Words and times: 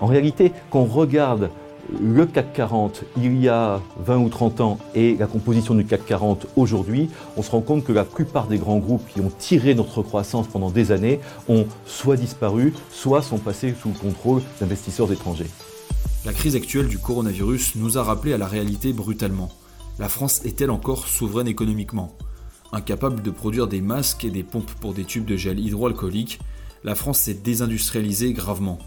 En 0.00 0.06
réalité, 0.06 0.52
quand 0.70 0.80
on 0.80 0.84
regarde 0.86 1.50
le 2.00 2.24
CAC 2.24 2.52
40 2.52 3.04
il 3.16 3.40
y 3.40 3.48
a 3.48 3.80
20 4.04 4.18
ou 4.18 4.28
30 4.28 4.60
ans 4.60 4.78
et 4.94 5.16
la 5.16 5.26
composition 5.26 5.74
du 5.74 5.84
CAC 5.84 6.06
40 6.06 6.46
aujourd'hui, 6.56 7.10
on 7.36 7.42
se 7.42 7.50
rend 7.50 7.60
compte 7.60 7.84
que 7.84 7.92
la 7.92 8.04
plupart 8.04 8.46
des 8.46 8.58
grands 8.58 8.78
groupes 8.78 9.06
qui 9.12 9.20
ont 9.20 9.32
tiré 9.38 9.74
notre 9.74 10.02
croissance 10.02 10.46
pendant 10.46 10.70
des 10.70 10.92
années 10.92 11.20
ont 11.48 11.66
soit 11.86 12.16
disparu, 12.16 12.72
soit 12.90 13.22
sont 13.22 13.38
passés 13.38 13.74
sous 13.80 13.88
le 13.88 13.94
contrôle 13.94 14.42
d'investisseurs 14.60 15.10
étrangers. 15.12 15.50
La 16.24 16.32
crise 16.32 16.56
actuelle 16.56 16.88
du 16.88 16.98
coronavirus 16.98 17.76
nous 17.76 17.98
a 17.98 18.02
rappelé 18.02 18.34
à 18.34 18.38
la 18.38 18.46
réalité 18.46 18.92
brutalement. 18.92 19.50
La 19.98 20.08
France 20.08 20.42
est-elle 20.44 20.70
encore 20.70 21.08
souveraine 21.08 21.48
économiquement? 21.48 22.16
Incapable 22.72 23.22
de 23.22 23.30
produire 23.30 23.66
des 23.66 23.80
masques 23.80 24.24
et 24.24 24.30
des 24.30 24.44
pompes 24.44 24.70
pour 24.80 24.94
des 24.94 25.04
tubes 25.04 25.24
de 25.24 25.36
gel 25.36 25.58
hydroalcoolique, 25.58 26.38
la 26.84 26.94
France 26.94 27.20
s'est 27.20 27.34
désindustrialisée 27.34 28.32
gravement. 28.32 28.78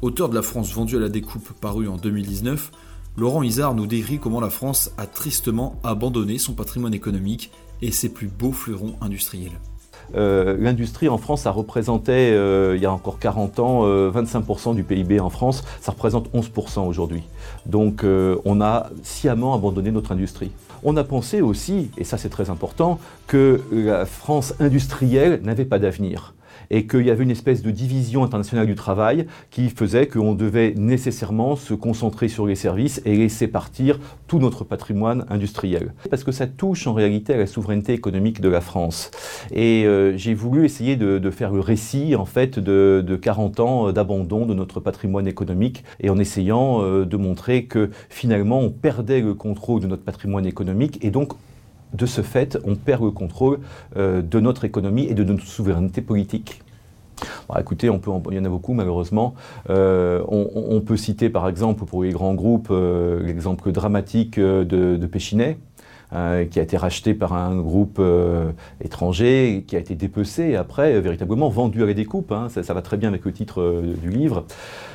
Auteur 0.00 0.28
de 0.28 0.34
La 0.36 0.42
France 0.42 0.72
vendue 0.72 0.96
à 0.96 1.00
la 1.00 1.08
découpe 1.08 1.52
paru 1.60 1.88
en 1.88 1.96
2019, 1.96 2.70
Laurent 3.16 3.42
Isard 3.42 3.74
nous 3.74 3.88
décrit 3.88 4.20
comment 4.20 4.40
la 4.40 4.48
France 4.48 4.92
a 4.96 5.06
tristement 5.06 5.80
abandonné 5.82 6.38
son 6.38 6.52
patrimoine 6.52 6.94
économique 6.94 7.50
et 7.82 7.90
ses 7.90 8.08
plus 8.08 8.28
beaux 8.28 8.52
fleurons 8.52 8.94
industriels. 9.00 9.58
Euh, 10.14 10.56
l'industrie 10.56 11.08
en 11.08 11.18
France, 11.18 11.42
ça 11.42 11.50
représentait, 11.50 12.30
euh, 12.30 12.76
il 12.76 12.82
y 12.82 12.86
a 12.86 12.92
encore 12.92 13.18
40 13.18 13.58
ans, 13.58 13.82
25% 13.82 14.70
euh, 14.70 14.74
du 14.74 14.84
PIB 14.84 15.18
en 15.18 15.30
France, 15.30 15.64
ça 15.80 15.90
représente 15.90 16.32
11% 16.32 16.86
aujourd'hui. 16.86 17.24
Donc 17.66 18.04
on 18.44 18.60
a 18.60 18.90
sciemment 19.02 19.52
abandonné 19.52 19.90
notre 19.90 20.12
industrie. 20.12 20.52
On 20.84 20.96
a 20.96 21.02
pensé 21.02 21.40
aussi, 21.40 21.90
et 21.98 22.04
ça 22.04 22.18
c'est 22.18 22.28
très 22.28 22.50
important, 22.50 23.00
que 23.26 23.60
la 23.72 24.06
France 24.06 24.54
industrielle 24.60 25.40
n'avait 25.42 25.64
pas 25.64 25.80
d'avenir 25.80 26.34
et 26.70 26.86
qu'il 26.86 27.06
y 27.06 27.10
avait 27.10 27.24
une 27.24 27.30
espèce 27.30 27.62
de 27.62 27.70
division 27.70 28.24
internationale 28.24 28.66
du 28.66 28.74
travail 28.74 29.26
qui 29.50 29.68
faisait 29.68 30.06
qu'on 30.06 30.34
devait 30.34 30.74
nécessairement 30.76 31.56
se 31.56 31.74
concentrer 31.74 32.28
sur 32.28 32.46
les 32.46 32.54
services 32.54 33.00
et 33.04 33.16
laisser 33.16 33.48
partir 33.48 33.98
tout 34.26 34.38
notre 34.38 34.64
patrimoine 34.64 35.24
industriel. 35.30 35.94
Parce 36.10 36.24
que 36.24 36.32
ça 36.32 36.46
touche 36.46 36.86
en 36.86 36.92
réalité 36.92 37.34
à 37.34 37.36
la 37.36 37.46
souveraineté 37.46 37.92
économique 37.92 38.40
de 38.40 38.48
la 38.48 38.60
France. 38.60 39.10
Et 39.52 39.84
euh, 39.86 40.16
j'ai 40.16 40.34
voulu 40.34 40.64
essayer 40.64 40.96
de, 40.96 41.30
faire 41.30 41.52
le 41.52 41.60
récit 41.60 42.14
en 42.16 42.24
fait 42.24 42.58
de, 42.58 43.18
40 43.20 43.60
ans 43.60 43.92
d'abandon 43.92 44.46
de 44.46 44.54
notre 44.54 44.80
patrimoine 44.80 45.26
économique 45.26 45.84
et 46.00 46.10
en 46.10 46.18
essayant 46.18 46.82
euh, 46.82 47.04
de 47.04 47.16
montrer 47.16 47.64
que 47.64 47.90
finalement 48.08 48.60
on 48.60 48.70
perdait 48.70 49.20
le 49.20 49.34
contrôle 49.34 49.80
de 49.80 49.86
notre 49.86 50.04
patrimoine 50.04 50.46
économique 50.46 50.98
et 51.02 51.10
donc 51.10 51.32
de 51.92 52.06
ce 52.06 52.20
fait, 52.20 52.58
on 52.64 52.74
perd 52.74 53.02
le 53.02 53.10
contrôle 53.10 53.58
euh, 53.96 54.22
de 54.22 54.40
notre 54.40 54.64
économie 54.64 55.04
et 55.04 55.14
de 55.14 55.24
notre 55.24 55.44
souveraineté 55.44 56.02
politique. 56.02 56.62
écoutez, 57.58 57.90
on 57.90 57.98
peut, 57.98 58.10
il 58.30 58.36
y 58.36 58.40
en 58.40 58.44
a 58.44 58.48
beaucoup 58.48 58.74
malheureusement. 58.74 59.34
Euh, 59.70 60.22
on, 60.28 60.80
peut 60.80 60.96
citer 60.96 61.30
par 61.30 61.48
exemple 61.48 61.84
pour 61.84 62.04
les 62.04 62.10
grands 62.10 62.34
groupes 62.34 62.68
euh, 62.70 63.22
l'exemple 63.22 63.72
dramatique 63.72 64.38
de, 64.38 64.64
de 64.64 65.06
Péchinet, 65.06 65.58
euh, 66.14 66.46
qui 66.46 66.58
a 66.58 66.62
été 66.62 66.78
racheté 66.78 67.12
par 67.12 67.34
un 67.34 67.60
groupe 67.60 67.98
euh, 67.98 68.52
étranger, 68.82 69.64
qui 69.66 69.76
a 69.76 69.78
été 69.78 69.94
dépecé 69.94 70.56
après, 70.56 70.94
euh, 70.94 71.00
véritablement 71.00 71.50
vendu 71.50 71.82
à 71.82 71.86
la 71.86 71.92
découpe. 71.92 72.32
Hein. 72.32 72.48
ça, 72.48 72.72
va 72.72 72.80
très 72.80 72.96
bien 72.96 73.10
avec 73.10 73.26
le 73.26 73.32
titre 73.32 73.82
du 74.00 74.08
livre. 74.08 74.46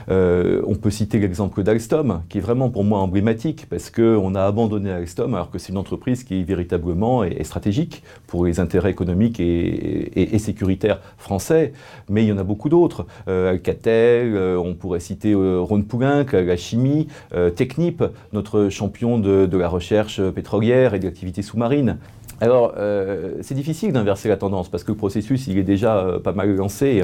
on 0.10 0.76
peut 0.76 0.90
citer 0.90 1.20
l'exemple 1.20 1.62
d'Alstom, 1.62 2.24
qui 2.30 2.40
est 2.40 2.42
vraiment 2.42 2.72
pour 2.72 2.84
moi 2.84 2.98
emblématique, 2.98 3.68
parce 3.70 3.92
qu'on 3.92 4.34
a 4.34 4.42
abandonné 4.42 4.92
Alstom 4.92 5.36
alors 5.36 5.52
que 5.52 5.60
c'est 5.60 5.72
une 5.72 5.78
entreprise 5.78 6.24
qui 6.24 6.40
est 6.40 6.44
véritablement 6.44 7.24
est, 7.24 7.44
stratégique 7.44 8.04
pour 8.26 8.46
les 8.46 8.60
intérêts 8.60 8.90
économiques 8.90 9.40
et, 9.40 10.40
sécuritaires 10.40 11.00
français, 11.18 11.74
mais 12.10 12.24
il 12.24 12.30
y 12.30 12.32
en 12.32 12.38
a 12.40 12.44
beaucoup 12.44 12.70
d'autres. 12.70 13.06
Alcatel, 13.28 14.36
on 14.58 14.74
pourrait 14.74 15.00
citer 15.00 15.36
Ron 15.36 15.84
Poulenc, 15.84 16.26
la 16.34 16.58
chimie, 16.58 17.08
Technip, 17.56 18.04
notre 18.34 18.70
champion 18.70 19.20
de, 19.20 19.46
de 19.46 19.58
la 19.58 19.70
recherche 19.70 20.20
pétrolière 20.32 20.96
et 20.96 21.03
activités 21.08 21.42
sous-marines. 21.42 21.98
Alors, 22.42 22.74
euh, 22.78 23.36
c'est 23.42 23.56
difficile 23.56 23.94
d'inverser 23.94 24.28
la 24.28 24.38
tendance 24.38 24.70
parce 24.70 24.84
que 24.84 24.92
le 24.92 24.98
processus, 24.98 25.48
il 25.48 25.58
est 25.58 25.64
déjà 25.64 25.98
euh, 26.00 26.20
pas 26.20 26.34
mal 26.34 26.54
lancé. 26.56 27.04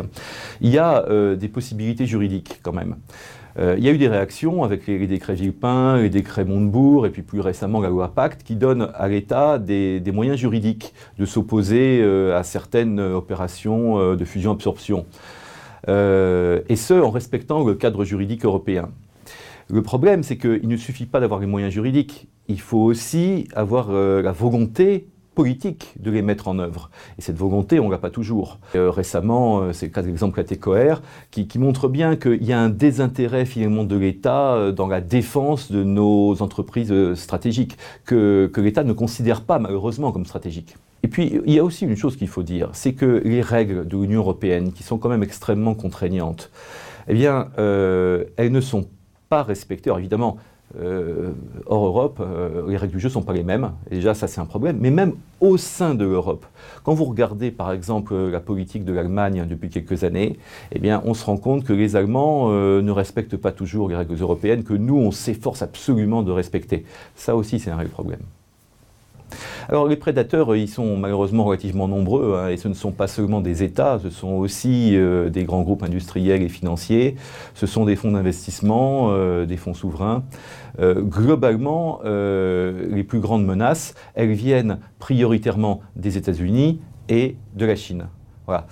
Il 0.59 0.69
y 0.69 0.77
a 0.77 1.05
euh, 1.07 1.35
des 1.35 1.47
possibilités 1.47 2.05
juridiques 2.05 2.59
quand 2.61 2.73
même. 2.73 2.97
il 3.57 3.83
y 3.83 3.89
a 3.89 3.91
eu 3.91 3.97
des 3.97 4.07
réactions 4.07 4.63
avec 4.63 4.87
les, 4.87 5.07
décrets 5.07 5.35
Villepin, 5.35 5.97
les 5.97 6.09
décrets 6.09 6.45
Montebourg 6.45 7.05
et 7.05 7.09
puis 7.09 7.23
plus 7.23 7.41
récemment 7.41 7.81
la 7.81 7.89
loi 7.89 8.13
Pacte 8.13 8.43
qui 8.43 8.55
donne 8.55 8.89
à 8.95 9.07
l'État 9.07 9.59
des, 9.59 9.99
des, 9.99 10.11
moyens 10.11 10.37
juridiques 10.37 10.93
de 11.17 11.25
s'opposer 11.25 12.01
à 12.33 12.43
certaines 12.43 12.99
opérations 12.99 14.15
de 14.15 14.25
fusion-absorption. 14.25 15.05
et 15.87 16.75
ce, 16.75 17.01
en 17.01 17.09
respectant 17.09 17.65
le 17.65 17.75
cadre 17.75 18.05
juridique 18.05 18.45
européen. 18.45 18.89
Le 19.71 19.81
problème, 19.83 20.23
c'est 20.23 20.37
qu'il 20.37 20.67
ne 20.67 20.77
suffit 20.77 21.05
pas 21.05 21.19
d'avoir 21.19 21.39
les 21.39 21.45
moyens 21.45 21.71
juridiques, 21.71 22.27
il 22.49 22.59
faut 22.59 22.79
aussi 22.79 23.47
avoir 23.53 23.91
euh, 23.91 24.21
la 24.21 24.31
volonté 24.31 25.07
politique 25.35 25.93
de 25.99 26.11
les 26.11 26.21
mettre 26.21 26.49
en 26.49 26.59
œuvre. 26.59 26.89
Et 27.17 27.21
cette 27.21 27.37
volonté, 27.37 27.79
on 27.79 27.85
ne 27.85 27.91
l'a 27.91 27.99
pas 27.99 28.09
toujours. 28.09 28.59
Euh, 28.75 28.89
récemment, 28.89 29.61
euh, 29.61 29.71
c'est 29.71 29.85
le 29.85 29.91
cas 29.93 30.01
de 30.01 30.07
l'exemple 30.07 30.37
ATCOR, 30.39 31.01
qui, 31.31 31.47
montre 31.59 31.87
bien 31.87 32.17
qu'il 32.17 32.43
y 32.43 32.51
a 32.51 32.59
un 32.59 32.69
désintérêt 32.69 33.45
finalement 33.45 33.85
de 33.85 33.95
l'État 33.95 34.71
dans 34.73 34.87
la 34.87 34.99
défense 34.99 35.71
de 35.71 35.83
nos 35.83 36.41
entreprises 36.41 36.93
stratégiques, 37.13 37.77
que, 38.03 38.49
que 38.51 38.59
l'État 38.59 38.83
ne 38.83 38.93
considère 38.93 39.41
pas 39.41 39.59
malheureusement 39.59 40.11
comme 40.11 40.25
stratégiques. 40.25 40.75
Et 41.03 41.07
puis, 41.07 41.39
il 41.45 41.53
y 41.53 41.59
a 41.59 41.63
aussi 41.63 41.85
une 41.85 41.95
chose 41.95 42.17
qu'il 42.17 42.27
faut 42.27 42.43
dire, 42.43 42.71
c'est 42.73 42.93
que 42.93 43.21
les 43.23 43.41
règles 43.41 43.87
de 43.87 43.97
l'Union 43.97 44.19
européenne, 44.19 44.73
qui 44.73 44.83
sont 44.83 44.97
quand 44.97 45.07
même 45.07 45.23
extrêmement 45.23 45.75
contraignantes, 45.75 46.51
eh 47.07 47.13
bien, 47.13 47.49
elles 47.55 48.51
ne 48.51 48.61
sont 48.61 48.87
pas 49.29 49.43
respectées. 49.43 49.89
Alors 49.89 49.99
évidemment, 49.99 50.37
euh, 50.77 51.31
hors 51.65 51.85
Europe, 51.85 52.19
euh, 52.21 52.69
les 52.69 52.77
règles 52.77 52.93
du 52.93 52.99
jeu 52.99 53.07
ne 53.07 53.13
sont 53.13 53.21
pas 53.21 53.33
les 53.33 53.43
mêmes. 53.43 53.71
Et 53.89 53.95
déjà, 53.95 54.13
ça, 54.13 54.27
c'est 54.27 54.39
un 54.39 54.45
problème. 54.45 54.77
Mais 54.79 54.91
même 54.91 55.13
au 55.39 55.57
sein 55.57 55.95
de 55.95 56.05
l'Europe, 56.05 56.45
quand 56.83 56.93
vous 56.93 57.05
regardez, 57.05 57.51
par 57.51 57.71
exemple, 57.71 58.15
la 58.15 58.39
politique 58.39 58.85
de 58.85 58.93
l'Allemagne 58.93 59.45
depuis 59.49 59.69
quelques 59.69 60.03
années, 60.03 60.37
eh 60.71 60.93
on 61.05 61.13
se 61.13 61.25
rend 61.25 61.37
compte 61.37 61.63
que 61.63 61.73
les 61.73 61.95
Allemands 61.95 62.47
euh, 62.49 62.81
ne 62.81 62.91
respectent 62.91 63.37
pas 63.37 63.51
toujours 63.51 63.89
les 63.89 63.95
règles 63.95 64.15
européennes 64.19 64.63
que 64.63 64.73
nous, 64.73 64.97
on 64.97 65.11
s'efforce 65.11 65.61
absolument 65.61 66.23
de 66.23 66.31
respecter. 66.31 66.85
Ça 67.15 67.35
aussi, 67.35 67.59
c'est 67.59 67.71
un 67.71 67.77
réel 67.77 67.89
problème. 67.89 68.21
Alors 69.69 69.87
les 69.87 69.97
prédateurs, 69.97 70.55
ils 70.55 70.67
sont 70.67 70.97
malheureusement 70.97 71.43
relativement 71.43 71.87
nombreux, 71.87 72.35
hein, 72.35 72.47
et 72.49 72.57
ce 72.57 72.67
ne 72.67 72.73
sont 72.73 72.91
pas 72.91 73.07
seulement 73.07 73.39
des 73.39 73.61
États, 73.61 73.99
ce 74.01 74.09
sont 74.09 74.31
aussi 74.31 74.97
euh, 74.97 75.29
des 75.29 75.43
grands 75.43 75.61
groupes 75.61 75.83
industriels 75.83 76.41
et 76.41 76.49
financiers, 76.49 77.17
ce 77.53 77.67
sont 77.67 77.85
des 77.85 77.95
fonds 77.95 78.09
d'investissement, 78.09 79.09
euh, 79.11 79.45
des 79.45 79.57
fonds 79.57 79.75
souverains. 79.75 80.23
Euh, 80.79 81.03
globalement, 81.03 81.99
les 82.03 83.03
plus 83.03 83.19
grandes 83.19 83.45
menaces, 83.45 83.93
elles 84.15 84.31
viennent 84.31 84.79
prioritairement 84.97 85.81
des 85.95 86.17
États-Unis 86.17 86.81
et 87.07 87.35
de 87.53 87.65
la 87.67 87.75
Chine. 87.75 88.07
Voilà. 88.47 88.65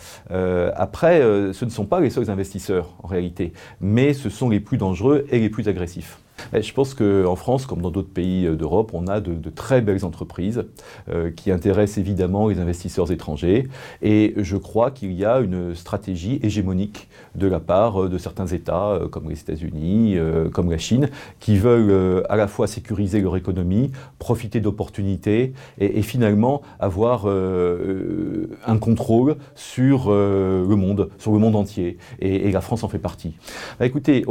après, 0.75 1.21
ce 1.53 1.65
ne 1.65 1.69
sont 1.69 1.85
pas 1.85 1.99
les 1.99 2.09
seuls 2.09 2.31
investisseurs 2.31 2.95
en 3.03 3.07
réalité, 3.07 3.53
mais 3.79 4.13
ce 4.13 4.31
sont 4.31 4.49
les 4.49 4.59
plus 4.59 4.77
dangereux 4.77 5.27
et 5.29 5.37
les 5.37 5.49
plus 5.49 5.67
agressifs. 5.67 6.17
Je 6.53 6.73
pense 6.73 6.93
qu'en 6.93 7.35
France, 7.35 7.65
comme 7.65 7.81
dans 7.81 7.91
d'autres 7.91 8.11
pays 8.11 8.45
euh, 8.45 8.55
d'Europe, 8.55 8.91
on 8.93 9.07
a 9.07 9.19
de, 9.19 9.49
très 9.49 9.81
belles 9.81 10.05
entreprises 10.05 10.65
euh, 11.09 11.31
qui 11.31 11.51
intéressent 11.51 11.97
évidemment 11.97 12.47
les 12.47 12.59
investisseurs 12.59 13.11
étrangers. 13.11 13.67
Et 14.01 14.33
je 14.37 14.57
crois 14.57 14.91
qu'il 14.91 15.13
y 15.13 15.25
a 15.25 15.39
une 15.39 15.75
stratégie 15.75 16.39
hégémonique 16.43 17.07
de 17.35 17.47
la 17.47 17.59
part 17.59 18.03
euh, 18.03 18.09
de 18.09 18.17
certains 18.17 18.47
États, 18.47 18.99
comme 19.11 19.29
les 19.29 19.39
États-Unis, 19.39 20.17
comme 20.53 20.71
la 20.71 20.77
Chine, 20.77 21.09
qui 21.39 21.57
veulent 21.57 22.23
à 22.29 22.35
la 22.35 22.47
fois 22.47 22.67
sécuriser 22.67 23.21
leur 23.21 23.35
économie, 23.35 23.91
profiter 24.19 24.59
d'opportunités 24.59 25.53
et, 25.79 26.01
finalement 26.01 26.61
avoir 26.79 27.25
un 27.27 28.77
contrôle 28.77 29.35
sur 29.55 30.09
le 30.09 30.75
monde, 30.75 31.09
sur 31.17 31.31
le 31.31 31.39
monde 31.39 31.55
entier. 31.55 31.97
Et, 32.19 32.51
la 32.51 32.61
France 32.61 32.83
en 32.83 32.87
fait 32.87 32.99
partie. 32.99 33.35
Bah, 33.79 33.85
écoutez, 33.85 34.23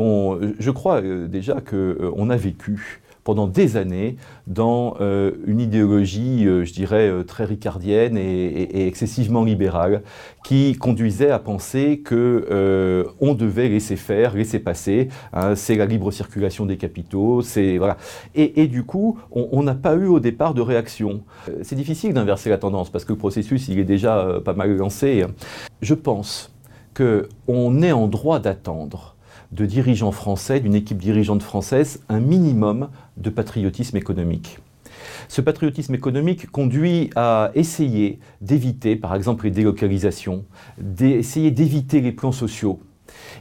je 0.58 0.70
crois 0.70 1.00
déjà 1.02 1.60
que 1.60 1.95
euh, 2.00 2.10
on 2.16 2.30
a 2.30 2.36
vécu 2.36 3.00
pendant 3.24 3.48
des 3.48 3.76
années 3.76 4.16
dans 4.46 4.96
euh, 5.00 5.32
une 5.48 5.58
idéologie, 5.58 6.46
euh, 6.46 6.64
je 6.64 6.72
dirais, 6.72 7.10
très 7.26 7.44
ricardienne 7.44 8.16
et, 8.16 8.86
excessivement 8.86 9.42
libérale, 9.42 10.02
qui 10.44 10.76
conduisait 10.76 11.32
à 11.32 11.40
penser 11.40 12.02
que 12.04 13.04
on 13.20 13.34
devait 13.34 13.68
laisser 13.68 13.96
faire, 13.96 14.36
laisser 14.36 14.60
passer. 14.60 15.08
Hein, 15.32 15.56
c'est 15.56 15.74
la 15.74 15.86
libre 15.86 16.12
circulation 16.12 16.66
des 16.66 16.76
capitaux, 16.76 17.42
voilà. 17.78 17.96
Et, 18.36 18.68
du 18.68 18.84
coup, 18.84 19.18
on 19.32 19.62
n'a 19.64 19.74
pas 19.74 19.94
eu 19.96 20.06
au 20.06 20.20
départ 20.20 20.54
de 20.54 20.60
réaction. 20.60 21.22
C'est 21.62 21.74
difficile 21.74 22.14
d'inverser 22.14 22.48
la 22.48 22.58
tendance 22.58 22.90
parce 22.90 23.04
que 23.04 23.12
le 23.12 23.18
processus, 23.18 23.66
il 23.66 23.80
est 23.80 23.84
déjà 23.84 24.40
pas 24.44 24.54
mal 24.54 24.76
lancé. 24.76 25.24
Je 25.82 25.94
pense 25.94 26.54
qu'on 26.94 27.82
est 27.82 27.92
en 27.92 28.06
droit 28.06 28.38
d'attendre 28.38 29.15
de 29.52 29.66
dirigeants 29.66 30.12
français, 30.12 30.60
d'une 30.60 30.74
équipe 30.74 30.98
dirigeante 30.98 31.42
française, 31.42 32.02
un 32.08 32.20
minimum 32.20 32.88
de 33.16 33.30
patriotisme 33.30 33.96
économique. 33.96 34.58
Ce 35.28 35.40
patriotisme 35.40 35.94
économique 35.94 36.50
conduit 36.50 37.10
à 37.16 37.50
essayer 37.54 38.18
d'éviter, 38.40 38.96
par 38.96 39.14
exemple, 39.14 39.44
les 39.44 39.50
délocalisations, 39.50 40.44
d'essayer 40.78 41.50
d'éviter 41.50 42.00
les 42.00 42.12
plans 42.12 42.32
sociaux, 42.32 42.80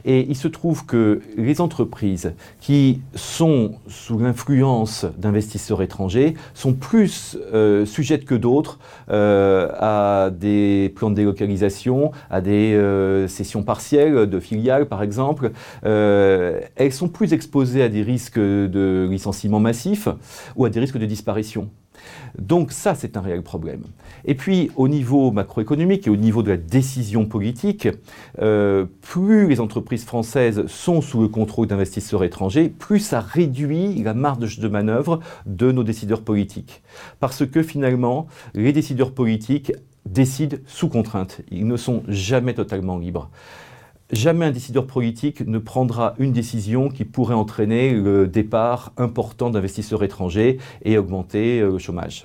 Et 0.04 0.26
il 0.28 0.36
se 0.36 0.48
trouve 0.48 0.86
que 0.86 1.20
les 1.36 1.60
entreprises 1.60 2.32
qui 2.60 3.00
sont 3.14 3.74
sous 3.88 4.18
l'influence 4.18 5.06
d'investisseurs 5.18 5.82
étrangers 5.82 6.34
sont 6.54 6.74
plus 6.74 7.36
euh, 7.52 7.86
sujettes 7.86 8.24
que 8.24 8.34
d'autres 8.34 8.78
euh, 9.10 9.68
à 9.78 10.30
des 10.30 10.92
plans 10.94 11.10
de 11.10 11.16
délocalisation, 11.16 12.12
à 12.30 12.40
des 12.40 12.74
euh, 12.74 13.28
cessions 13.28 13.62
partielles 13.62 14.26
de 14.26 14.40
filiales 14.40 14.86
par 14.86 15.02
exemple. 15.02 15.52
elles 15.82 16.92
sont 16.92 17.08
plus 17.08 17.32
exposées 17.32 17.82
à 17.82 17.88
des 17.88 18.02
risques 18.02 18.38
de 18.38 19.08
licenciement 19.10 19.60
massif 19.60 20.08
ou 20.56 20.64
à 20.64 20.70
des 20.70 20.80
risques 20.80 20.98
de 20.98 21.06
disparition. 21.06 21.70
Donc 22.38 22.72
ça, 22.72 22.94
c'est 22.94 23.16
un 23.16 23.20
réel 23.20 23.42
problème. 23.42 23.82
Et 24.24 24.34
puis, 24.34 24.70
au 24.76 24.88
niveau 24.88 25.30
macroéconomique 25.30 26.06
et 26.06 26.10
au 26.10 26.16
niveau 26.16 26.42
de 26.42 26.50
la 26.50 26.56
décision 26.56 27.26
politique, 27.26 27.88
euh, 28.40 28.86
plus 29.02 29.48
les 29.48 29.60
entreprises 29.60 30.04
françaises 30.04 30.66
sont 30.66 31.00
sous 31.00 31.20
le 31.20 31.28
contrôle 31.28 31.66
d'investisseurs 31.66 32.24
étrangers, 32.24 32.68
plus 32.68 33.00
ça 33.00 33.20
réduit 33.20 34.02
la 34.02 34.14
marge 34.14 34.58
de 34.58 34.68
manœuvre 34.68 35.20
de 35.46 35.72
nos 35.72 35.84
décideurs 35.84 36.22
politiques. 36.22 36.82
Parce 37.20 37.46
que 37.46 37.62
finalement, 37.62 38.26
les 38.54 38.72
décideurs 38.72 39.12
politiques 39.12 39.72
décident 40.06 40.56
sous 40.66 40.88
contrainte. 40.88 41.40
Ils 41.50 41.66
ne 41.66 41.76
sont 41.76 42.02
jamais 42.08 42.54
totalement 42.54 42.98
libres. 42.98 43.30
Jamais 44.12 44.46
un 44.46 44.52
décideur 44.52 44.86
politique 44.86 45.40
ne 45.40 45.58
prendra 45.58 46.14
une 46.18 46.30
décision 46.30 46.88
qui 46.88 47.04
pourrait 47.04 47.34
entraîner 47.34 47.92
le 47.92 48.28
départ 48.28 48.92
important 48.96 49.50
d'investisseurs 49.50 50.04
étrangers 50.04 50.58
et 50.82 50.96
augmenter 50.96 51.60
euh, 51.60 51.72
le 51.72 51.78
chômage. 51.78 52.24